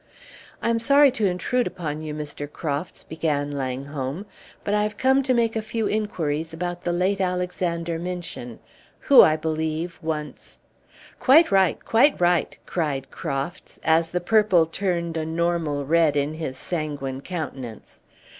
[0.63, 2.51] "I am sorry to intrude upon you, Mr.
[2.51, 4.25] Crofts," began Langholm,
[4.63, 8.57] "but I have come to make a few inquiries about the late Alexander Minchin,
[9.01, 10.57] who, I believe, once"
[11.19, 11.85] "Quite right!
[11.85, 18.01] Quite right!" cried Crofts, as the purple turned a normal red in his sanguine countenance.